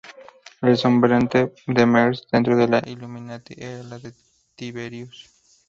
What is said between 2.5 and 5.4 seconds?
de los Illuminati era el de "Tiberius".